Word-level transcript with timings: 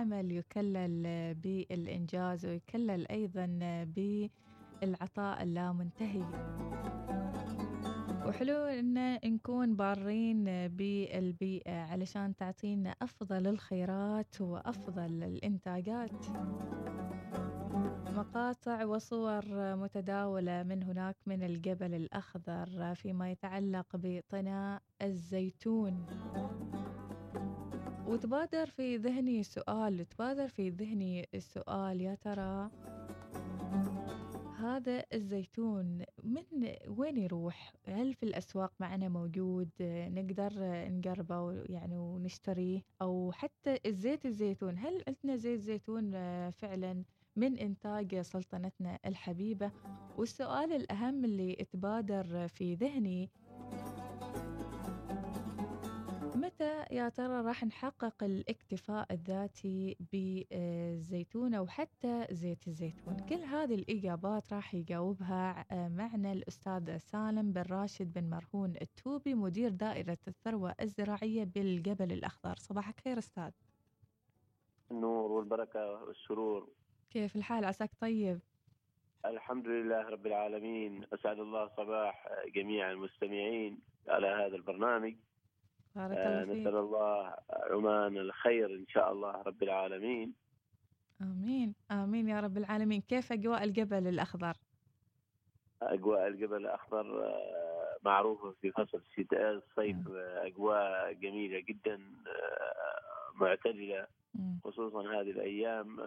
العمل 0.00 0.32
يكلل 0.32 1.34
بالإنجاز 1.34 2.46
ويكلل 2.46 3.06
أيضا 3.10 3.46
بالعطاء 3.84 5.42
اللامنتهي. 5.42 6.24
وحلو 8.26 8.56
إن 8.56 9.18
نكون 9.24 9.76
بارين 9.76 10.44
بالبيئة 10.68 11.80
علشان 11.80 12.36
تعطينا 12.36 12.94
أفضل 13.02 13.46
الخيرات 13.46 14.40
وأفضل 14.40 15.22
الإنتاجات. 15.22 16.26
مقاطع 18.16 18.84
وصور 18.84 19.44
متداولة 19.76 20.62
من 20.62 20.82
هناك 20.82 21.16
من 21.26 21.42
الجبل 21.42 21.94
الأخضر 21.94 22.94
فيما 22.94 23.30
يتعلق 23.30 23.86
بطناء 23.94 24.82
الزيتون. 25.02 26.06
وتبادر 28.10 28.66
في 28.66 28.96
ذهني 28.96 29.42
سؤال 29.42 30.08
تبادر 30.08 30.48
في 30.48 30.70
ذهني 30.70 31.28
السؤال 31.34 32.00
يا 32.00 32.14
ترى 32.14 32.70
هذا 34.58 35.04
الزيتون 35.12 36.04
من 36.22 36.42
وين 36.88 37.16
يروح؟ 37.16 37.72
هل 37.84 38.14
في 38.14 38.22
الأسواق 38.22 38.72
معنا 38.80 39.08
موجود؟ 39.08 39.68
نقدر 39.80 40.52
نقربه 40.90 41.52
يعني 41.52 41.96
ونشتريه؟ 41.96 42.82
أو 43.02 43.32
حتى 43.32 43.78
الزيت 43.86 44.26
الزيتون 44.26 44.78
هل 44.78 45.04
عندنا 45.08 45.36
زيت 45.36 45.60
زيتون 45.60 46.10
فعلا 46.50 47.04
من 47.36 47.58
إنتاج 47.58 48.20
سلطنتنا 48.20 48.98
الحبيبة؟ 49.06 49.70
والسؤال 50.18 50.72
الأهم 50.72 51.24
اللي 51.24 51.54
تبادر 51.72 52.48
في 52.48 52.74
ذهني 52.74 53.30
متى 56.60 56.94
يا 56.94 57.08
ترى 57.08 57.40
راح 57.40 57.64
نحقق 57.64 58.24
الاكتفاء 58.24 59.12
الذاتي 59.12 59.96
بالزيتون 60.12 61.54
أو 61.54 61.66
حتى 61.66 62.26
زيت 62.30 62.68
الزيتون؟ 62.68 63.16
كل 63.28 63.34
هذه 63.34 63.74
الإجابات 63.74 64.52
راح 64.52 64.74
يجاوبها 64.74 65.66
معنا 65.70 66.32
الأستاذ 66.32 66.98
سالم 66.98 67.52
بن 67.52 67.62
راشد 67.62 68.12
بن 68.12 68.30
مرهون 68.30 68.74
التوبي 68.82 69.34
مدير 69.34 69.70
دائرة 69.70 70.18
الثروة 70.28 70.74
الزراعية 70.80 71.44
بالجبل 71.44 72.12
الأخضر. 72.12 72.54
صباحك 72.56 73.00
خير 73.00 73.18
أستاذ. 73.18 73.50
النور 74.90 75.32
والبركة 75.32 75.92
والسرور. 75.92 76.68
كيف 77.10 77.36
الحال؟ 77.36 77.64
عساك 77.64 77.90
طيب؟ 78.00 78.40
الحمد 79.24 79.66
لله 79.66 80.08
رب 80.08 80.26
العالمين. 80.26 81.04
أسعد 81.12 81.38
الله 81.38 81.68
صباح 81.76 82.28
جميع 82.54 82.90
المستمعين 82.90 83.78
على 84.08 84.26
هذا 84.26 84.56
البرنامج. 84.56 85.16
بارك 85.96 86.18
الله 86.18 86.44
فيك 86.44 86.60
نسأل 86.60 86.76
الله 86.76 87.34
عمان 87.50 88.16
الخير 88.16 88.66
إن 88.66 88.86
شاء 88.88 89.12
الله 89.12 89.42
رب 89.42 89.62
العالمين. 89.62 90.32
آمين. 91.20 91.74
آمين 91.90 92.28
يا 92.28 92.40
رب 92.40 92.56
العالمين. 92.56 93.00
كيف 93.00 93.32
أجواء 93.32 93.64
الجبل 93.64 94.06
الأخضر؟ 94.06 94.56
أجواء 95.82 96.26
الجبل 96.28 96.56
الأخضر 96.56 97.34
معروفة 98.04 98.54
في 98.60 98.70
فصل 98.70 99.00
الشتاء 99.10 99.50
الصيف 99.52 99.96
أجواء 100.36 101.12
جميلة 101.12 101.60
جدا 101.60 102.00
معتدلة 103.34 104.06
خصوصا 104.64 105.02
هذه 105.02 105.30
الأيام 105.30 106.00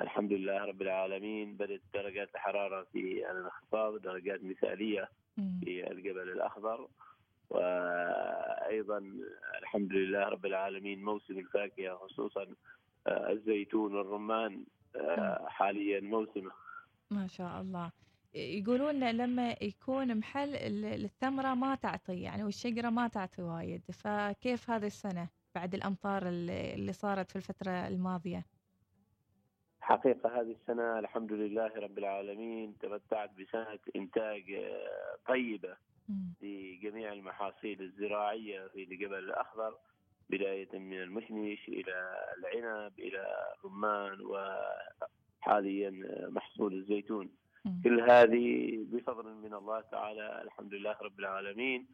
الحمد 0.00 0.32
لله 0.32 0.64
رب 0.64 0.82
العالمين 0.82 1.56
بدأت 1.56 1.80
درجات 1.94 2.28
الحرارة 2.34 2.86
في 2.92 3.30
الانخفاض 3.30 3.96
درجات 4.02 4.44
مثالية 4.44 5.08
في 5.36 5.90
الجبل 5.90 6.28
الأخضر. 6.32 6.88
وأيضا 7.54 8.98
الحمد 9.62 9.92
لله 9.92 10.28
رب 10.28 10.46
العالمين 10.46 11.04
موسم 11.04 11.38
الفاكهة 11.38 11.96
خصوصا 11.96 12.46
الزيتون 13.08 13.94
والرمان 13.94 14.64
حاليا 15.46 16.00
موسمه. 16.00 16.50
ما 17.10 17.26
شاء 17.26 17.60
الله. 17.60 17.92
يقولون 18.34 19.10
لما 19.10 19.56
يكون 19.62 20.18
محل 20.18 20.56
الثمرة 20.84 21.54
ما 21.54 21.74
تعطي 21.74 22.20
يعني 22.22 22.44
والشجرة 22.44 22.90
ما 22.90 23.08
تعطي 23.08 23.42
وايد 23.42 23.82
فكيف 23.90 24.70
هذه 24.70 24.86
السنة 24.86 25.28
بعد 25.54 25.74
الأمطار 25.74 26.22
اللي 26.26 26.92
صارت 26.92 27.30
في 27.30 27.36
الفترة 27.36 27.70
الماضية؟ 27.70 28.44
حقيقة 29.80 30.40
هذه 30.40 30.50
السنة 30.50 30.98
الحمد 30.98 31.32
لله 31.32 31.72
رب 31.76 31.98
العالمين 31.98 32.78
تمتعت 32.78 33.30
بسنة 33.38 33.78
إنتاج 33.96 34.42
طيبة. 35.28 35.76
لجميع 36.42 37.12
المحاصيل 37.12 37.82
الزراعية 37.82 38.66
في 38.66 38.82
الجبل 38.84 39.18
الأخضر 39.18 39.74
بداية 40.30 40.78
من 40.78 41.02
المشمش 41.02 41.68
إلى 41.68 42.16
العنب 42.38 42.92
إلى 42.98 43.52
الرمان 43.58 44.18
وحاليا 44.20 45.90
محصول 46.28 46.74
الزيتون. 46.74 47.30
كل 47.84 48.00
هذه 48.00 48.78
بفضل 48.92 49.34
من 49.34 49.54
الله 49.54 49.80
تعالى 49.80 50.42
الحمد 50.42 50.74
لله 50.74 50.96
رب 51.02 51.18
العالمين 51.18 51.86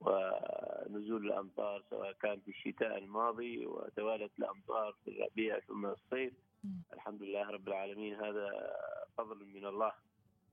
ونزول 0.00 1.26
الأمطار 1.26 1.82
سواء 1.90 2.12
كان 2.12 2.40
في 2.40 2.48
الشتاء 2.50 2.98
الماضي 2.98 3.66
وتوالت 3.66 4.32
الأمطار 4.38 4.94
في 5.04 5.10
الربيع 5.10 5.58
ثم 5.60 5.86
الصيف. 5.86 6.32
الحمد 6.92 7.22
لله 7.22 7.50
رب 7.50 7.68
العالمين. 7.68 8.14
هذا 8.14 8.76
فضل 9.18 9.46
من 9.54 9.66
الله. 9.66 9.92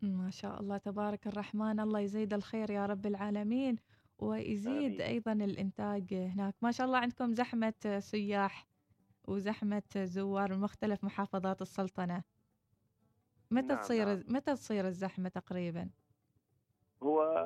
ما 0.02 0.30
شاء 0.30 0.60
الله 0.60 0.78
تبارك 0.78 1.28
الرحمن 1.28 1.80
الله 1.80 2.00
يزيد 2.00 2.34
الخير 2.34 2.72
يا 2.72 2.86
رب 2.86 3.06
العالمين 3.06 3.76
ويزيد 4.20 5.02
آمين. 5.02 5.02
أيضا 5.02 5.32
الإنتاج 5.32 6.14
هناك 6.14 6.56
ما 6.62 6.72
شاء 6.72 6.88
الله 6.88 6.98
عندكم 6.98 7.34
زحمة 7.34 8.00
سياح 8.00 8.68
وزحمة 9.28 9.84
زوار 9.96 10.54
من 10.54 10.60
مختلف 10.60 11.04
محافظات 11.04 11.62
السلطنة 11.62 12.24
متى 13.52 13.68
نعم 13.68 13.78
تصير 13.78 14.06
نعم. 14.06 14.24
متى 14.28 14.54
تصير 14.54 14.88
الزحمة 14.88 15.30
تقريبا؟ 15.30 15.90
هو 17.04 17.46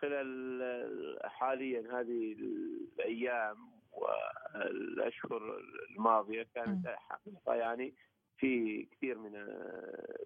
خلال 0.00 1.18
حاليا 1.24 1.80
هذه 1.80 2.32
الأيام 2.32 3.56
والأشهر 3.92 5.60
الماضية 5.90 6.46
كانت 6.54 6.86
حقيقة 6.86 7.54
يعني 7.54 7.94
في 8.38 8.82
كثير 8.92 9.18
من 9.18 9.36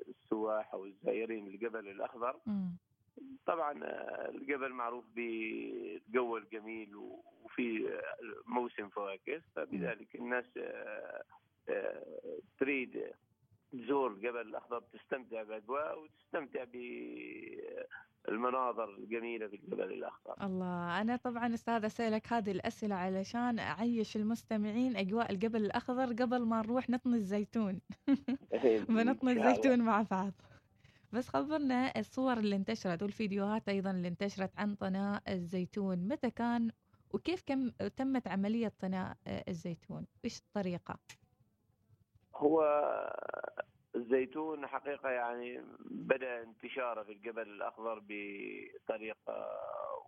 السواح 0.09 0.75
أو 0.75 0.85
الزائرين 0.85 1.47
الجبل 1.47 1.89
الأخضر. 1.89 2.37
طبعا 3.47 3.73
الجبل 4.29 4.69
معروف 4.73 5.05
بالجو 5.15 6.37
الجميل 6.37 6.97
وفي 6.97 8.01
موسم 8.47 8.89
فواكه 8.89 9.43
فبذلك 9.57 10.15
الناس 10.15 10.45
تريد 12.59 13.05
تزور 13.73 14.13
الجبل 14.13 14.41
الأخضر 14.41 14.81
تستمتع 14.81 15.43
بأجواء 15.43 15.99
وتستمتع 15.99 16.65
بالمناظر 18.25 18.95
الجميلة 18.99 19.49
في 19.49 19.57
الجبل 19.57 19.93
الأخضر. 19.93 20.47
الله 20.47 21.01
أنا 21.01 21.17
طبعا 21.17 21.55
أستاذ 21.55 21.85
اسالك 21.85 22.33
هذه 22.33 22.51
الأسئلة 22.51 22.95
علشان 22.95 23.59
أعيش 23.59 24.17
المستمعين 24.17 24.97
أجواء 24.97 25.33
الجبل 25.33 25.65
الأخضر 25.65 26.13
قبل 26.13 26.43
ما 26.43 26.63
نروح 26.63 26.91
نطني 26.91 27.17
الزيتون. 27.17 27.81
بنطني 28.89 29.33
الزيتون 29.33 29.81
مع 29.81 30.03
بعض. 30.03 30.33
بس 31.13 31.29
خبرنا 31.29 31.99
الصور 31.99 32.39
اللي 32.39 32.57
انتشرت 32.57 33.03
والفيديوهات 33.03 33.69
أيضا 33.69 33.91
اللي 33.91 34.09
انتشرت 34.09 34.51
عن 34.59 34.75
طناء 34.75 35.23
الزيتون 35.29 36.09
متى 36.09 36.31
كان 36.31 36.71
وكيف 37.11 37.43
كم 37.47 37.71
تمت 37.97 38.29
عملية 38.29 38.73
طناء 38.81 39.17
الزيتون؟ 39.27 40.07
إيش 40.25 40.39
الطريقة؟ 40.39 40.99
هو 42.37 42.63
الزيتون 43.95 44.67
حقيقة 44.67 45.11
يعني 45.11 45.63
بدأ 45.85 46.43
انتشاره 46.43 47.03
في 47.03 47.13
الجبل 47.13 47.43
الأخضر 47.43 48.03
بطريقة 48.09 49.49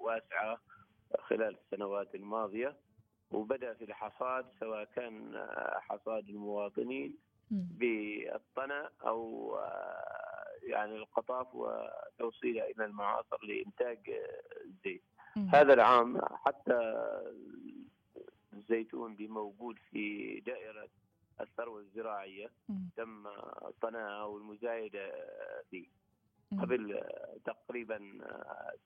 واسعة 0.00 0.58
خلال 1.18 1.56
السنوات 1.64 2.14
الماضية 2.14 2.76
وبدأ 3.30 3.74
في 3.74 3.84
الحصاد 3.84 4.46
سواء 4.60 4.84
كان 4.84 5.46
حصاد 5.80 6.28
المواطنين 6.28 7.16
بالطنى 7.50 8.88
أو 9.06 9.54
يعني 10.62 10.96
القطاف 10.96 11.46
وتوصيله 11.54 12.64
إلى 12.70 12.84
المعاصر 12.84 13.44
لإنتاج 13.44 13.98
الزيت. 14.64 15.02
هذا 15.52 15.72
العام 15.74 16.20
حتى 16.44 16.78
الزيتون 18.52 19.14
بموجود 19.16 19.78
في 19.90 20.40
دائرة 20.40 20.88
الثروة 21.40 21.80
الزراعية 21.80 22.50
مم. 22.68 22.88
تم 22.96 23.24
صنعها 23.82 24.24
والمزايدة 24.24 25.12
فيه 25.70 25.86
قبل 26.58 27.00
تقريبا 27.44 27.98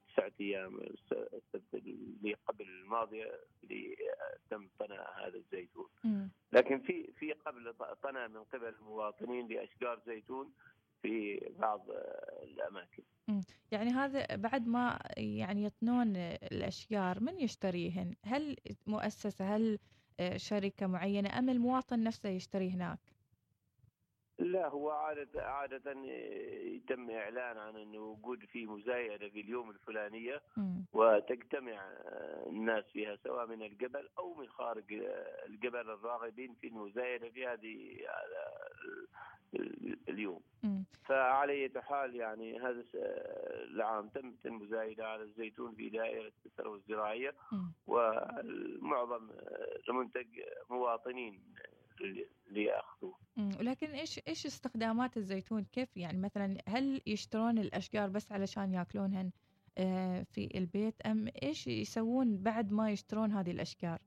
تسعة 0.08 0.32
أيام 0.40 0.80
السبت 0.80 1.74
اللي 1.74 2.34
قبل 2.48 2.64
الماضية 2.68 3.40
اللي 3.64 3.96
تم 4.50 4.68
طناء 4.78 5.26
هذا 5.26 5.36
الزيتون. 5.36 5.88
لكن 6.52 6.80
في 6.80 7.12
في 7.18 7.32
قبل 7.32 7.74
طناء 8.02 8.28
من 8.28 8.44
قبل 8.44 8.68
المواطنين 8.68 9.48
لأشجار 9.48 10.00
زيتون 10.06 10.52
في 11.02 11.40
بعض 11.58 11.86
الأماكن 12.42 13.02
مم. 13.28 13.40
يعني 13.72 13.90
هذا 13.90 14.36
بعد 14.36 14.66
ما 14.66 14.98
يعني 15.16 15.64
يطنون 15.64 16.16
الأشجار 16.52 17.20
من 17.20 17.40
يشتريهن 17.40 18.14
هل 18.24 18.56
مؤسسة 18.86 19.56
هل 19.56 19.78
شركة 20.36 20.86
معينة 20.86 21.38
أم 21.38 21.50
المواطن 21.50 22.02
نفسه 22.02 22.28
يشتري 22.28 22.70
هناك؟ 22.70 22.98
لا 24.38 24.68
هو 24.68 24.90
عادة 24.90 25.42
عادة 25.42 25.92
يتم 26.64 27.10
إعلان 27.10 27.58
عن 27.58 27.76
أنه 27.76 27.98
وجود 27.98 28.44
في 28.44 28.66
مزايدة 28.66 29.28
في 29.28 29.40
اليوم 29.40 29.70
الفلانية 29.70 30.42
وتجتمع 30.92 31.90
الناس 32.46 32.84
فيها 32.92 33.16
سواء 33.24 33.46
من 33.46 33.62
الجبل 33.62 34.08
أو 34.18 34.34
من 34.34 34.48
خارج 34.48 34.84
الجبل 35.46 35.90
الراغبين 35.90 36.54
في 36.60 36.66
المزايدة 36.66 37.28
في 37.28 37.46
هذه 37.46 37.96
اليوم. 40.08 40.40
فعلى 41.06 41.52
أي 41.52 41.82
حال 41.82 42.16
يعني 42.16 42.60
هذا 42.60 42.84
العام 43.74 44.08
تمت 44.08 44.46
المزايدة 44.46 45.08
على 45.08 45.22
الزيتون 45.22 45.74
في 45.74 45.88
دائرة 45.88 46.32
الثروة 46.46 46.76
الزراعية 46.76 47.34
ومعظم 47.86 49.28
المنتج 49.88 50.26
مواطنين 50.70 51.40
ليأخذوه. 52.50 53.14
ولكن 53.58 53.86
إيش 53.86 54.20
إيش 54.28 54.46
استخدامات 54.46 55.16
الزيتون؟ 55.16 55.64
كيف 55.64 55.96
يعني 55.96 56.18
مثلا 56.18 56.56
هل 56.68 57.00
يشترون 57.06 57.58
الأشجار 57.58 58.08
بس 58.08 58.32
علشان 58.32 58.72
يأكلونهن 58.72 59.30
آه، 59.78 60.22
في 60.22 60.58
البيت؟ 60.58 61.02
أم 61.06 61.28
إيش 61.42 61.66
يسوون 61.66 62.42
بعد 62.42 62.72
ما 62.72 62.90
يشترون 62.90 63.32
هذه 63.32 63.50
الأشجار؟ 63.50 63.98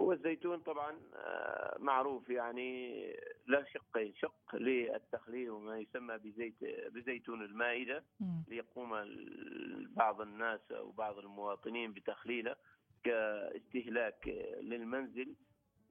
هو 0.00 0.12
الزيتون 0.12 0.58
طبعا 0.58 1.00
آه، 1.14 1.76
معروف 1.78 2.30
يعني 2.30 3.02
له 3.48 3.64
شقين 3.64 4.14
شق 4.14 4.56
للتخليل 4.56 5.50
وما 5.50 5.78
يسمى 5.78 6.18
بزيت 6.18 6.54
بزيتون 6.94 7.42
المائدة. 7.42 8.04
ليقوم 8.48 8.90
بعض 9.96 10.20
الناس 10.20 10.60
أو 10.72 10.90
بعض 10.90 11.18
المواطنين 11.18 11.92
بتخليله 11.92 12.56
كاستهلاك 13.04 14.28
للمنزل. 14.60 15.34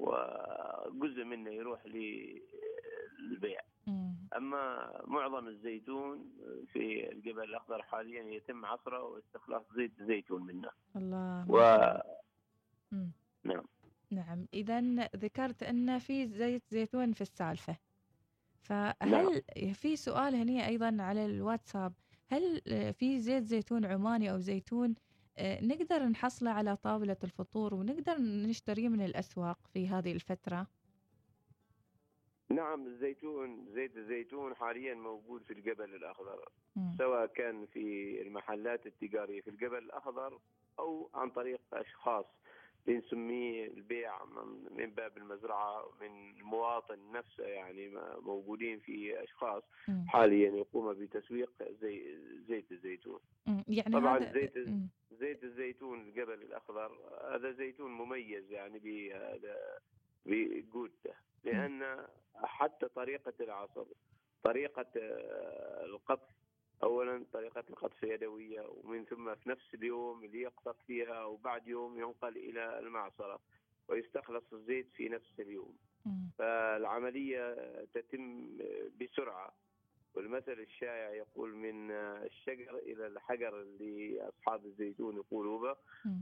وجزء 0.01 1.23
منه 1.23 1.49
يروح 1.49 1.85
للبيع. 1.85 3.59
أما 4.37 4.91
معظم 5.07 5.47
الزيتون 5.47 6.31
في 6.73 7.11
الجبل 7.11 7.43
الأخضر 7.43 7.81
حاليا 7.81 8.23
يتم 8.23 8.65
عصره 8.65 9.03
واستخلاص 9.03 9.63
زيت 9.75 9.91
الزيتون 9.99 10.43
منه. 10.43 10.69
الله. 10.95 11.45
و... 11.51 11.57
نعم. 13.43 13.63
نعم. 14.11 14.47
اذا 14.53 14.81
ذكرت 15.15 15.63
أن 15.63 15.99
في 15.99 16.27
زيت 16.27 16.63
زيتون 16.69 17.11
في 17.13 17.21
السالفة. 17.21 17.77
فهل 18.61 19.11
نعم. 19.11 19.41
في 19.73 19.95
سؤال 19.95 20.35
هنا 20.35 20.67
أيضا 20.67 20.97
على 20.99 21.25
الواتساب. 21.25 21.93
هل 22.27 22.61
في 22.93 23.19
زيت 23.19 23.43
زيتون 23.43 23.85
عماني 23.85 24.31
أو 24.31 24.37
زيتون 24.37 24.95
نقدر 25.39 26.03
نحصله 26.03 26.51
على 26.51 26.75
طاولة 26.75 27.17
الفطور 27.23 27.73
ونقدر 27.73 28.15
نشتريه 28.21 28.89
من 28.89 29.01
الأسواق 29.01 29.57
في 29.73 29.87
هذه 29.87 30.11
الفترة 30.11 30.67
نعم 32.49 32.87
الزيتون 32.87 33.65
زيت 33.73 33.97
الزيتون 33.97 34.55
حاليا 34.55 34.93
موجود 34.93 35.43
في 35.43 35.53
الجبل 35.53 35.95
الأخضر 35.95 36.49
م. 36.75 36.91
سواء 36.97 37.25
كان 37.25 37.65
في 37.65 38.21
المحلات 38.21 38.85
التجارية 38.85 39.41
في 39.41 39.49
الجبل 39.49 39.77
الأخضر 39.77 40.39
أو 40.79 41.09
عن 41.13 41.29
طريق 41.29 41.61
أشخاص 41.73 42.25
بنسميه 42.87 43.67
البيع 43.67 44.25
من 44.71 44.89
باب 44.91 45.17
المزرعة 45.17 45.85
من 46.01 46.37
المواطن 46.37 47.11
نفسه 47.11 47.43
يعني 47.43 47.91
موجودين 48.21 48.79
في 48.79 49.23
أشخاص 49.23 49.63
حاليا 50.07 50.49
يقوم 50.51 50.93
بتسويق 50.93 51.51
زي 51.81 52.17
زيت 52.47 52.71
الزيتون. 52.71 53.19
يعني 53.67 53.93
طبعا 53.93 54.19
زيت 54.33 54.53
زيت 55.11 55.43
الزيتون 55.43 56.01
الجبل 56.01 56.33
الأخضر 56.33 56.91
هذا 57.35 57.51
زيتون 57.51 57.91
مميز 57.91 58.51
يعني 58.51 58.79
بجودته 60.25 61.13
لأن 61.43 62.05
حتى 62.35 62.87
طريقة 62.87 63.33
العصر 63.39 63.85
طريقة 64.43 64.85
آه، 64.97 65.85
القطف 65.85 66.29
اولا 66.83 67.25
طريقة 67.33 67.63
القطف 67.69 68.03
يدوية 68.03 68.65
ومن 68.83 69.05
ثم 69.05 69.35
في 69.35 69.49
نفس 69.49 69.73
اليوم 69.73 70.23
اللي 70.23 70.41
يقطف 70.41 70.75
فيها 70.87 71.25
وبعد 71.25 71.67
يوم 71.67 71.99
ينقل 71.99 72.37
إلى 72.37 72.79
المعصرة 72.79 73.39
ويستخلص 73.87 74.43
الزيت 74.53 74.87
في 74.95 75.09
نفس 75.09 75.39
اليوم. 75.39 75.77
فالعملية 76.37 77.55
تتم 77.93 78.57
بسرعة. 79.01 79.53
والمثل 80.15 80.51
الشائع 80.51 81.13
يقول 81.13 81.55
من 81.55 81.91
الشجر 81.91 82.77
إلى 82.77 83.07
الحجر 83.07 83.61
اللي 83.61 84.21
أصحاب 84.29 84.65
الزيتون 84.65 85.15
يقولوا 85.15 85.59
به 85.59 85.75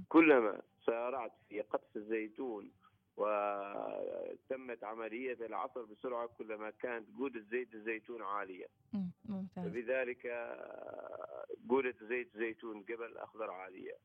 كلما 0.09 0.61
سارعت 0.85 1.31
في 1.49 1.61
قطف 1.61 1.95
الزيتون 1.95 2.71
وتمت 3.19 4.83
عملية 4.83 5.45
العصر 5.45 5.81
بسرعة 5.85 6.27
كلما 6.27 6.69
كانت 6.69 7.09
جودة 7.09 7.39
زيت 7.39 7.73
الزيتون 7.73 8.21
عالية. 8.21 8.67
ممتاز. 9.25 9.65
فبذلك 9.65 10.27
جودة 11.67 11.95
زيت 12.01 12.37
زيتون 12.37 12.83
جبل 12.83 13.17
أخضر 13.17 13.51
عالية. 13.51 13.97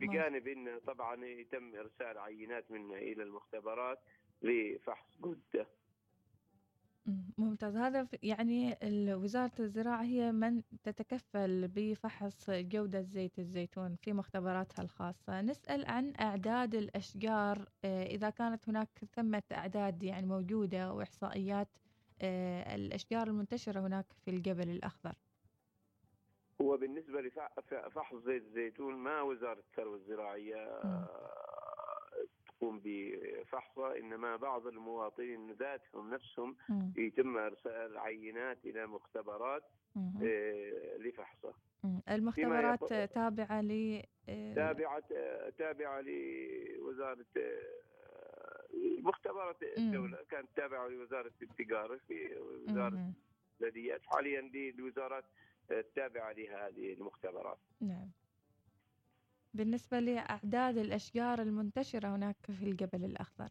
بجانب 0.00 0.48
أن 0.48 0.78
طبعا 0.86 1.24
يتم 1.24 1.74
إرسال 1.74 2.18
عينات 2.18 2.70
منها 2.70 2.98
إلى 2.98 3.22
المختبرات 3.22 3.98
لفحص 4.42 5.06
جودته 5.20 5.66
ممتاز. 7.38 7.76
هذا 7.76 8.08
يعني 8.22 8.78
وزارة 9.14 9.52
الزراعة 9.60 10.02
هي 10.02 10.32
من 10.32 10.62
تتكفل 10.82 11.68
بفحص 11.68 12.50
جودة 12.50 13.02
زيت 13.02 13.38
الزيتون 13.38 13.96
في 13.96 14.12
مختبراتها 14.12 14.82
الخاصة. 14.82 15.40
نسأل 15.40 15.86
عن 15.86 16.12
أعداد 16.20 16.74
الأشجار 16.74 17.68
آه، 17.84 18.06
إذا 18.06 18.30
كانت 18.30 18.68
هناك 18.68 18.88
ثمة 19.12 19.42
أعداد 19.52 20.02
يعني 20.02 20.26
موجودة 20.26 20.92
وإحصائيات 20.92 21.68
آه، 22.22 22.74
الأشجار 22.74 23.26
المنتشرة 23.26 23.80
هناك 23.80 24.06
في 24.24 24.30
الجبل 24.30 24.70
الأخضر. 24.70 25.14
هو 26.62 26.76
بالنسبة 26.76 27.20
لفحص 27.20 28.14
زيت 28.14 28.42
الزيتون 28.42 28.94
ما 28.94 29.22
وزارة 29.22 29.58
الثروة 29.58 29.96
الزراعية 29.96 30.80
تقوم 32.58 32.80
بفحصة 32.84 33.96
إنما 33.98 34.36
بعض 34.36 34.66
المواطنين 34.66 35.52
ذاتهم 35.52 36.14
نفسهم 36.14 36.56
يتم 36.96 37.36
إرسال 37.36 37.98
عينات 37.98 38.58
إلى 38.64 38.86
مختبرات 38.86 39.62
آه، 39.96 40.96
لفحصة. 40.98 41.54
المختبرات 42.10 42.92
تابعة 43.14 43.60
ل 43.62 44.02
آه، 44.28 44.54
تابعة 44.54 45.02
تابعة 45.58 46.00
لوزارة 46.00 47.26
مختبرات 49.02 49.62
الدولة. 49.62 50.18
كانت 50.30 50.48
تابعة 50.56 50.88
لوزارة 50.88 51.32
التجارة 51.42 52.00
في 52.08 52.38
وزارة 52.68 53.12
البلديات. 53.60 54.00
حاليا 54.06 54.40
للوزارات 54.40 55.24
التابعه 55.70 56.32
لهذه 56.32 56.92
المختبرات. 56.92 57.58
نعم. 57.80 58.10
بالنسبة 59.54 60.00
لأعداد 60.00 60.78
الأشجار 60.78 61.42
المنتشرة 61.42 62.08
هناك 62.16 62.36
في 62.46 62.64
الجبل 62.64 63.04
الأخضر؟ 63.04 63.48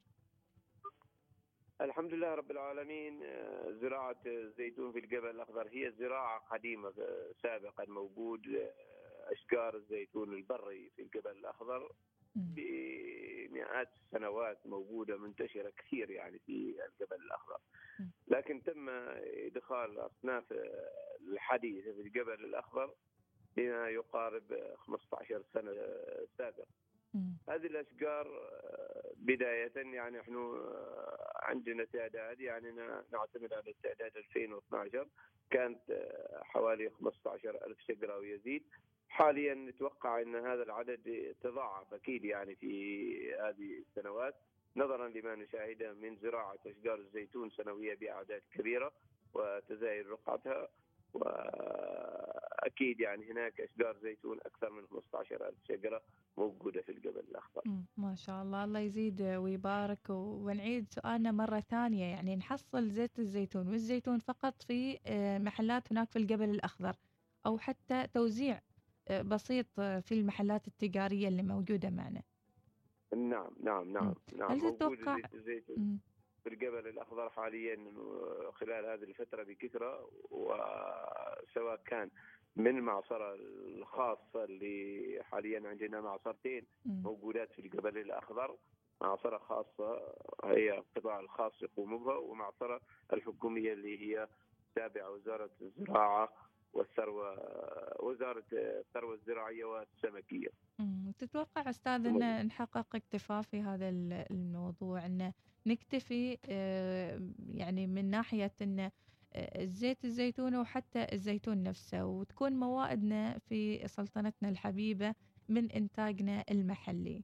الحمد 1.81 2.13
لله 2.13 2.35
رب 2.35 2.51
العالمين 2.51 3.19
زراعة 3.81 4.21
الزيتون 4.25 4.91
في 4.91 4.99
الجبل 4.99 5.29
الأخضر 5.29 5.67
هي 5.67 5.91
زراعة 5.99 6.39
قديمة 6.39 6.93
سابقا 7.43 7.85
موجود 7.87 8.41
أشجار 9.31 9.75
الزيتون 9.75 10.33
البري 10.33 10.91
في 10.95 11.01
الجبل 11.01 11.31
الأخضر 11.31 11.91
بمئات 12.35 13.89
السنوات 13.93 14.67
موجودة 14.67 15.17
منتشرة 15.17 15.69
كثير 15.77 16.09
يعني 16.09 16.39
في 16.39 16.75
الجبل 16.89 17.15
الأخضر. 17.25 17.59
لكن 18.27 18.63
تم 18.63 18.89
إدخال 18.89 19.99
أصناف 19.99 20.43
الحديثة 21.31 21.93
في 21.93 22.01
الجبل 22.01 22.45
الأخضر 22.45 22.93
بما 23.57 23.89
يقارب 23.89 24.43
15 24.77 25.41
سنة 25.53 25.71
سابق 26.37 26.65
هذه 27.49 27.65
الأشجار 27.65 28.27
بداية 29.15 29.71
يعني 29.75 30.19
إحنا 30.21 30.53
عندنا 31.35 31.85
تعداد 31.85 32.39
يعني 32.41 32.71
نعتمد 33.11 33.53
على 33.53 33.69
التعداد 33.71 34.17
2012 34.17 35.07
كانت 35.49 35.79
حوالي 36.41 36.89
15 36.89 37.49
ألف 37.67 37.79
شجرة 37.79 38.17
ويزيد. 38.17 38.63
حاليا 39.09 39.53
نتوقع 39.53 40.21
أن 40.21 40.35
هذا 40.35 40.63
العدد 40.63 41.35
تضاعف 41.41 41.93
أكيد 41.93 42.25
يعني 42.25 42.55
في 42.55 43.33
هذه 43.35 43.77
السنوات 43.79 44.35
نظرا 44.75 45.07
لما 45.07 45.35
نشاهده 45.35 45.93
من 45.93 46.15
زراعة 46.17 46.59
أشجار 46.65 46.95
الزيتون 46.95 47.49
سنوية 47.49 47.95
بأعداد 47.95 48.41
كبيرة 48.51 48.91
وتزايد 49.33 50.07
رقعتها. 50.07 50.67
واكيد 52.67 52.99
يعني 52.99 53.31
هناك 53.31 53.61
إشجار 53.61 53.97
زيتون 53.97 54.37
أكثر 54.45 54.69
من 54.69 54.87
15000 54.87 55.53
شجرة 55.67 56.01
موجودة 56.37 56.81
في 56.81 56.91
الجبل 56.91 57.19
الأخضر. 57.19 57.61
ما 57.97 58.15
شاء 58.15 58.43
الله. 58.43 58.63
الله 58.63 58.79
يزيد 58.79 59.21
ويبارك 59.21 60.09
ونعيد 60.09 60.85
سؤالنا 60.89 61.31
مرة 61.31 61.59
ثانية. 61.59 62.05
يعني 62.05 62.35
نحصل 62.35 62.89
زيت 62.89 63.19
الزيتون 63.19 63.67
والزيتون 63.67 64.19
فقط 64.19 64.61
في 64.61 64.99
آه، 65.05 65.37
محلات 65.37 65.91
هناك 65.91 66.11
في 66.11 66.19
الجبل 66.19 66.49
الأخضر 66.49 66.95
أو 67.45 67.57
حتى 67.57 68.07
توزيع 68.13 68.61
آه، 69.07 69.21
بسيط 69.21 69.65
في 69.79 70.11
المحلات 70.11 70.67
التجارية 70.67 71.27
اللي 71.27 71.43
موجودة 71.43 71.89
معنا. 71.89 72.21
نعم 73.15 73.51
نعم 73.59 73.91
نعم 73.91 74.13
نعم. 74.35 74.51
هل 74.51 74.59
تتوقع 74.59 75.15
زيت 75.15 75.33
الزيتون 75.33 75.99
في 76.47 76.53
الجبل 76.53 76.87
الأخضر 76.87 77.29
حاليا 77.29 77.77
خلال 78.53 78.85
هذه 78.85 79.03
الفترة 79.03 79.43
بكثرة 79.43 80.09
وسواء 80.31 81.81
كان 81.85 82.09
من 82.57 82.67
المعصرة 82.67 83.35
الخاصة 83.77 84.43
اللي 84.43 85.19
حاليا 85.23 85.69
عندنا 85.69 86.01
معصرتين 86.01 86.63
موجودات 86.85 87.51
في 87.51 87.59
الجبل 87.59 87.97
الأخضر. 87.97 88.55
معصرة 89.01 89.37
خاصة 89.37 90.13
هي 90.43 90.77
القطاع 90.77 91.19
الخاص 91.19 91.61
يقوم 91.61 92.03
بها 92.03 92.15
ومعصرة 92.15 92.81
الحكومية 93.13 93.73
اللي 93.73 93.99
هي 94.01 94.27
تابعة 94.75 95.11
وزارة 95.11 95.49
الزراعة 95.61 96.29
والثروة 96.73 97.37
وزارة 98.03 98.43
الثروة 98.53 99.13
الزراعية 99.13 99.65
والسمكية. 99.65 100.49
تتوقع 101.17 101.69
أستاذ 101.69 102.05
أن 102.07 102.45
نحقق 102.45 102.95
اكتفاء 102.95 103.41
في 103.41 103.61
هذا 103.61 103.89
الموضوع 104.31 105.05
أن 105.05 105.33
نكتفي 105.65 106.37
آه، 106.49 107.21
يعني 107.53 107.87
من 107.87 108.09
ناحية 108.09 108.51
أن 108.61 108.91
الزيت 109.37 110.05
آه، 110.05 110.07
الزيتون 110.07 110.55
وحتى 110.55 111.07
الزيتون 111.13 111.63
نفسه 111.63 112.05
وتكون 112.05 112.53
موائدنا 112.53 113.39
في 113.39 113.87
سلطنتنا 113.87 114.49
الحبيبة 114.49 115.15
من 115.49 115.71
إنتاجنا 115.71 116.43
المحلي. 116.51 117.23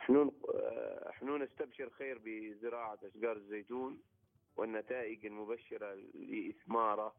إحنا 0.00 0.30
إحنا 1.10 1.38
نستبشر 1.38 1.90
خير 1.90 2.20
بزراعة 2.24 2.98
أشجار 3.04 3.36
الزيتون 3.36 3.98
والنتائج 4.56 5.26
المبشرة 5.26 5.94
لإثمارة 6.14 7.14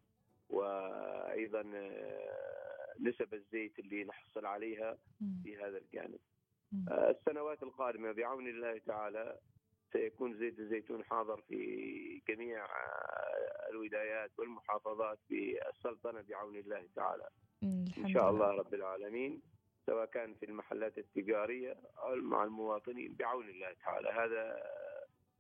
وأيضا 0.50 1.62
نسب 3.00 3.34
الزيت 3.34 3.80
اللي 3.80 4.04
نحصل 4.04 4.46
عليها 4.46 4.98
في 5.44 5.58
هذا 5.58 5.78
الجانب. 5.78 6.20
السنوات 6.92 7.64
القادمة 7.64 8.12
بعون 8.12 8.48
الله 8.48 8.78
تعالى 8.78 9.40
سيكون 9.94 10.38
زيت 10.38 10.60
الزيتون 10.60 11.04
حاضر 11.04 11.42
في 11.42 12.22
جميع 12.30 12.66
آه، 12.66 13.70
الولايات 13.70 14.32
والمحافظات 14.40 15.20
في 15.28 15.70
السلطنة 15.70 16.22
بعون 16.22 16.56
الله 16.56 16.88
تعالى. 16.96 17.30
إن 17.98 18.10
شاء 18.14 18.30
الله 18.30 18.52
رب 18.52 18.74
العالمين 18.74 19.42
سواء 19.86 20.06
كان 20.06 20.34
في 20.34 20.46
المحلات 20.46 20.98
التجارية 20.98 21.78
أو 21.98 22.16
مع 22.16 22.44
المواطنين 22.44 23.16
بعون 23.20 23.50
الله 23.50 23.74
تعالى. 23.86 24.10
هذا 24.10 24.64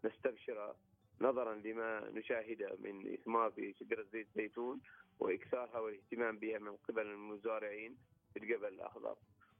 نستبشر 0.05 0.75
نظرا 1.22 1.55
لما 1.55 2.10
نشاهده 2.10 2.77
من 2.79 3.13
إثمار 3.13 3.51
في 3.51 3.74
شجرة 3.74 4.05
زيت 4.12 4.27
الزيتون 4.27 4.81
وإكثارها 5.20 5.79
والاهتمام 5.79 6.38
بها 6.38 6.60
من 6.60 6.75
قبل 6.75 7.01
المزارعين 7.01 7.98
في 8.34 8.39
الجبل 8.39 8.67
الأخضر. 8.67 9.15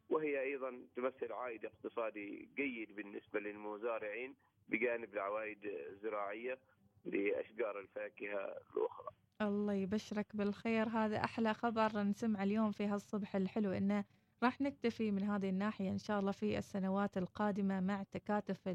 وهي 0.10 0.42
أيضا 0.42 0.82
تمثل 0.96 1.32
عائد 1.32 1.66
اقتصادي 1.66 2.50
جيد 2.56 2.96
بالنسبة 2.96 3.40
للمزارعين 3.40 4.36
بجانب 4.70 5.14
العوائد 5.14 5.58
الزراعية 5.66 6.60
لأشجار 7.06 7.80
الفاكهة 7.80 8.46
الأخرى. 8.78 9.10
الله 9.42 9.74
يبشرك 9.74 10.36
بالخير. 10.36 10.90
هذا 10.90 11.24
أحلى 11.24 11.54
خبر 11.54 12.04
نسمع 12.04 12.44
اليوم 12.44 12.72
في 12.72 12.86
هالصبح 12.86 13.36
الحلو 13.36 13.72
إنه 13.72 14.04
راح 14.44 14.62
نكتفي 14.62 15.12
من 15.12 15.24
هذه 15.24 15.50
الناحية 15.50 15.90
إن 15.90 15.98
شاء 15.98 16.20
الله 16.20 16.32
في 16.32 16.58
السنوات 16.58 17.18
القادمة 17.18 17.80
مع 17.80 18.04
تكاتف 18.04 18.70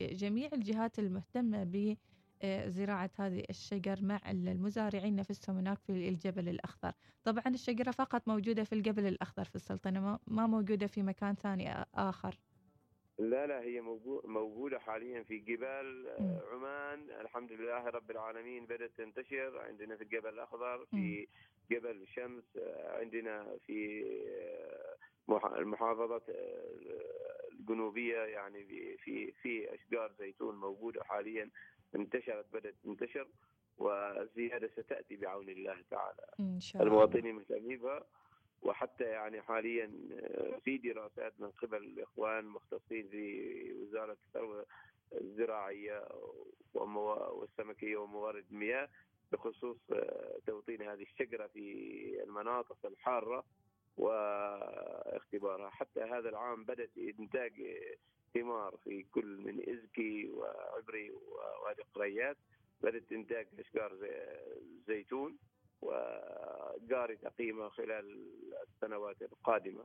جميع 0.00 0.50
الجهات 0.52 0.98
المهتمة 0.98 1.64
بزراعة 2.44 3.10
هذه 3.18 3.44
الشجر 3.50 4.02
مع 4.02 4.20
المزارعين 4.30 5.16
نفسهم 5.16 5.56
هناك 5.56 5.78
في 5.78 6.08
الجبل 6.08 6.48
الأخضر. 6.48 6.92
طبعا 7.24 7.42
الشجرة 7.46 7.90
فقط 7.90 8.28
موجودة 8.28 8.64
في 8.64 8.72
الجبل 8.74 9.06
الأخضر 9.06 9.44
في 9.44 9.54
السلطنة 9.54 10.18
ما 10.26 10.46
موجودة 10.46 10.86
في 10.86 11.02
مكان 11.02 11.34
ثاني 11.34 11.72
آخر. 11.94 12.38
لا 13.18 13.46
لا 13.46 13.60
هي 13.60 13.80
موجودة 14.24 14.78
حاليا 14.78 15.22
في 15.22 15.38
جبال 15.38 16.08
عمان. 16.52 17.10
الحمد 17.20 17.52
لله 17.52 17.88
رب 17.88 18.10
العالمين 18.10 18.66
بدأت 18.66 18.90
تنتشر. 18.98 19.58
عندنا 19.58 19.96
في 19.96 20.02
الجبل 20.02 20.28
الأخضر 20.28 20.86
في 20.86 21.28
جبل 21.70 22.06
شمس 22.06 22.44
عندنا 22.84 23.56
في 23.66 24.04
المحافظة 25.56 26.22
الجنوبية 27.52 28.18
يعني 28.18 28.64
في 28.96 29.32
في 29.32 29.74
أشجار 29.74 30.12
زيتون 30.18 30.56
موجودة 30.56 31.04
حاليا 31.04 31.50
انتشرت 31.94 32.46
بدأت 32.52 32.74
تنتشر 32.84 33.28
والزيادة 33.78 34.68
ستأتي 34.68 35.16
بعون 35.16 35.48
الله 35.48 35.76
تعالى. 35.90 36.26
إن 36.40 36.60
شاء 36.60 36.82
الله. 36.82 36.92
المواطنين 36.92 37.34
مهتمين 37.34 37.78
بها 37.78 38.06
وحتى 38.62 39.04
يعني 39.04 39.42
حاليا 39.42 39.92
آه، 40.12 40.58
في 40.64 40.78
دراسات 40.78 41.40
من 41.40 41.50
قبل 41.50 41.76
الإخوان 41.76 42.38
المختصين 42.38 43.08
في 43.08 43.72
وزارة 43.72 44.16
الثروة 44.26 44.66
الزراعية 45.20 46.08
والسمكية 46.74 47.96
وموارد 47.96 48.44
المياه 48.50 48.88
بخصوص 49.32 49.78
آه، 49.92 50.38
توطين 50.46 50.82
هذه 50.82 51.02
الشجرة 51.02 51.46
في 51.46 52.22
المناطق 52.22 52.86
الحارة 52.86 53.44
واختبارها. 53.96 55.70
حتى 55.70 56.00
هذا 56.00 56.28
العام 56.28 56.64
بدأت 56.64 56.90
إنتاج 57.20 57.52
ثمار 58.34 58.76
في 58.84 59.02
كل 59.02 59.36
من 59.36 59.70
إزكي 59.70 60.28
وعبري 60.28 61.10
ووادي 61.10 61.82
قريات 61.94 62.36
بدأت 62.80 63.12
إنتاج 63.12 63.48
أشجار 63.58 63.98
زيتون. 64.86 65.38
وجاري 65.82 67.16
تقييمه 67.16 67.68
خلال 67.68 68.26
السنوات 68.68 69.22
القادمة. 69.22 69.84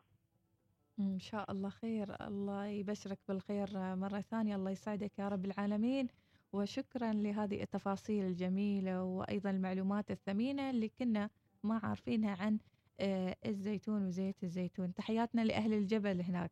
إن 1.00 1.20
شاء 1.20 1.52
الله 1.52 1.70
خير. 1.70 2.28
الله 2.28 2.66
يبشرك 2.66 3.20
بالخير 3.28 3.96
مرة 3.96 4.22
ثانية. 4.22 4.56
الله 4.56 4.72
يسعدك 4.72 5.20
يا 5.20 5.28
رب 5.28 5.46
العالمين. 5.46 6.08
وشكرا 6.54 7.14
لهذه 7.14 7.64
التفاصيل 7.64 8.26
الجميلة 8.26 9.04
وأيضا 9.04 9.50
المعلومات 9.50 10.12
الثمينة 10.12 10.70
اللي 10.70 10.90
كنا 10.90 11.30
ما 11.64 11.80
عارفينها 11.84 12.36
عن 12.44 12.60
آه، 13.00 13.36
الزيتون 13.46 14.08
وزيت 14.08 14.44
الزيتون. 14.44 14.94
تحياتنا 14.94 15.42
لأهل 15.42 15.74
الجبل 15.74 16.22
هناك. 16.22 16.52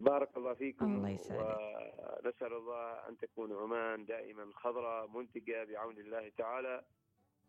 بارك 0.00 0.36
الله 0.36 0.54
فيكم. 0.54 0.94
الله 0.94 1.08
يسعدك. 1.08 1.58
ونسأل 2.24 2.52
الله 2.52 3.08
أن 3.08 3.18
تكون 3.18 3.52
عمان 3.52 4.04
دائما 4.04 4.50
خضراء 4.54 5.06
منتجة 5.08 5.64
بعون 5.64 5.98
الله 5.98 6.28
تعالى. 6.28 6.84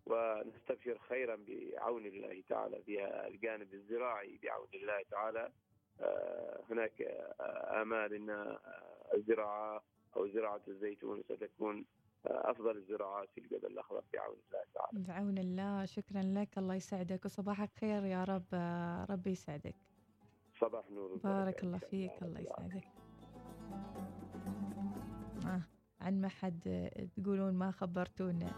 ونستبشر 0.09 0.97
خيرا 1.09 1.35
بعون 1.35 2.05
الله 2.05 2.43
تعالى 2.49 2.81
في 2.85 3.05
الجانب 3.27 3.73
الزراعي 3.73 4.39
بعون 4.43 4.67
الله 4.73 5.03
تعالى. 5.11 5.51
آه، 6.01 6.63
هناك 6.69 7.01
آه، 7.01 7.81
آمال 7.81 8.13
أن 8.13 8.57
الزراعة 9.13 9.83
أو 10.17 10.27
زراعة 10.27 10.61
الزيتون 10.67 11.23
ستكون 11.23 11.85
آه، 12.27 12.51
أفضل 12.51 12.77
الزراعات 12.77 13.29
في 13.35 13.41
الجبل 13.41 13.65
الأخضر 13.65 14.03
بعون 14.13 14.35
الله 14.35 14.63
تعالى. 14.73 15.05
بعون 15.07 15.37
الله. 15.37 15.85
شكرا 15.85 16.21
لك. 16.21 16.57
الله 16.57 16.75
يسعدك 16.75 17.25
وصباحك 17.25 17.69
خير 17.79 18.05
يا 18.05 18.23
رب. 18.23 18.53
ربي 19.09 19.31
يسعدك. 19.31 19.75
صباح 20.61 20.91
نور. 20.91 21.17
بارك 21.23 21.63
الله 21.63 21.77
فيك. 21.77 22.23
الله 22.23 22.39
يسعدك. 22.39 22.87
آه. 25.45 25.61
عن 26.01 26.21
ما 26.21 26.27
حد 26.27 26.89
تقولون 27.17 27.53
ما 27.53 27.71
خبرتونا. 27.71 28.51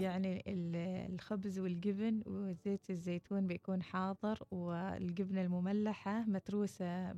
يعني 0.00 0.42
الخبز 0.46 1.58
والجبن 1.58 2.22
وزيت 2.26 2.90
الزيتون 2.90 3.46
بيكون 3.46 3.82
حاضر 3.82 4.38
والجبنة 4.50 5.42
المملحة 5.42 6.24
متروسة 6.24 7.12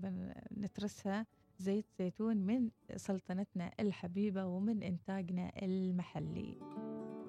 نترسها 0.57 1.27
زيت 1.59 1.87
زيتون 1.99 2.37
من 2.37 2.71
سلطنتنا 2.97 3.71
الحبيبة 3.81 4.47
ومن 4.47 4.83
إنتاجنا 4.83 5.53
المحلي. 5.63 6.57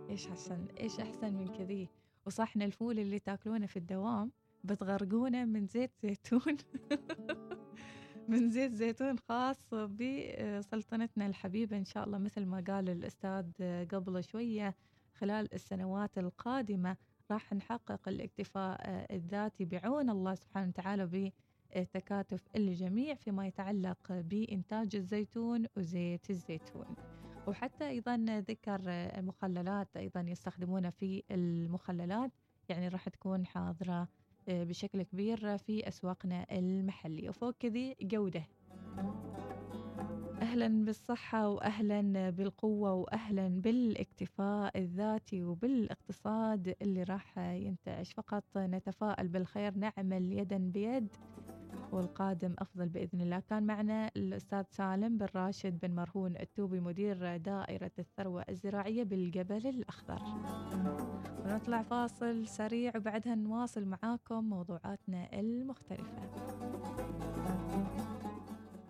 إيش 0.09 0.27
أحسن 0.27 0.67
إيش 0.79 0.99
أحسن 0.99 1.33
من 1.33 1.47
كذي؟ 1.47 1.89
وصحن 2.25 2.61
الفول 2.61 2.99
اللي 2.99 3.19
تاكلونه 3.19 3.65
في 3.65 3.77
الدوام 3.77 4.31
بتغرقونه 4.63 5.45
من 5.45 5.67
زيت 5.67 5.91
زيتون. 6.03 6.57
من 8.27 8.49
زيت 8.49 8.73
زيتون 8.73 9.19
خاص 9.19 9.73
بسلطنتنا 9.73 11.25
الحبيبة 11.25 11.77
إن 11.77 11.85
شاء 11.85 12.03
الله 12.03 12.17
مثل 12.17 12.45
ما 12.45 12.63
قال 12.67 12.89
الأستاذ 12.89 13.45
قبل 13.85 14.23
شوية 14.23 14.75
خلال 15.13 15.53
السنوات 15.53 16.17
القادمة 16.17 16.97
راح 17.31 17.53
نحقق 17.53 18.09
الاكتفاء 18.09 18.79
الذاتي 19.15 19.65
بعون 19.65 20.09
الله 20.09 20.35
سبحانه 20.35 20.67
وتعالى 20.67 21.31
بتكاتف 21.75 22.47
الجميع 22.55 23.13
فيما 23.15 23.47
يتعلق 23.47 24.11
بإنتاج 24.11 24.95
الزيتون 24.95 25.65
وزيت 25.77 26.29
الزيتون. 26.29 26.95
وحتى 27.47 27.89
أيضا 27.89 28.15
ذكر 28.49 28.81
مخللات 29.21 29.97
أيضا 29.97 30.21
يستخدمونها 30.21 30.89
في 30.89 31.23
المخللات 31.31 32.31
يعني 32.69 32.87
راح 32.87 33.09
تكون 33.09 33.45
حاضرة 33.45 34.07
بشكل 34.47 35.03
كبير 35.03 35.57
في 35.57 35.87
أسواقنا 35.87 36.45
المحلية. 36.51 37.29
وفوق 37.29 37.55
كذي 37.59 37.95
جودة. 38.01 38.43
أهلا 40.53 40.85
بالصحة 40.85 41.49
وأهلا 41.49 42.29
بالقوة 42.29 42.93
وأهلا 42.93 43.47
بالاكتفاء 43.47 44.77
الذاتي 44.77 45.43
وبالاقتصاد 45.43 46.75
اللي 46.81 47.03
راح 47.03 47.37
ينتعش. 47.37 48.13
فقط 48.13 48.43
نتفائل 48.57 49.27
بالخير 49.27 49.73
نعمل 49.77 50.33
يدا 50.33 50.57
بيد 50.57 51.07
والقادم 51.91 52.55
أفضل 52.59 52.89
بإذن 52.89 53.21
الله. 53.21 53.39
كان 53.39 53.63
معنا 53.63 54.11
الأستاذ 54.17 54.63
سالم 54.69 55.17
بن 55.17 55.27
راشد 55.35 55.79
بن 55.79 55.95
مرهون 55.95 56.35
التوبي 56.37 56.79
مدير 56.79 57.37
دائرة 57.37 57.91
الثروة 57.99 58.45
الزراعية 58.49 59.03
بالجبل 59.03 59.67
الأخضر. 59.67 60.21
ونطلع 61.45 61.81
فاصل 61.81 62.47
سريع 62.47 62.91
وبعدها 62.95 63.35
نواصل 63.35 63.85
معاكم 63.85 64.43
موضوعاتنا 64.43 65.39
المختلفة. 65.39 66.29